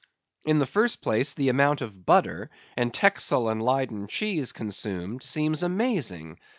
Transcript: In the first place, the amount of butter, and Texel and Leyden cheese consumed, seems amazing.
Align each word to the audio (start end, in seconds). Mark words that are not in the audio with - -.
In 0.45 0.57
the 0.57 0.65
first 0.65 1.03
place, 1.03 1.35
the 1.35 1.49
amount 1.49 1.81
of 1.81 2.07
butter, 2.07 2.49
and 2.75 2.91
Texel 2.91 3.49
and 3.49 3.61
Leyden 3.61 4.07
cheese 4.07 4.51
consumed, 4.51 5.21
seems 5.21 5.61
amazing. 5.61 6.39